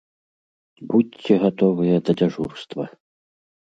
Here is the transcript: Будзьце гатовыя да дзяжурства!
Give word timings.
Будзьце 0.93 1.31
гатовыя 1.45 1.95
да 2.09 2.19
дзяжурства! 2.19 2.83